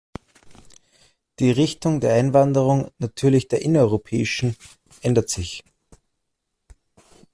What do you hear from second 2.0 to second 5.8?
Einwanderung, natürlich der innereuropäischen, ändert sich.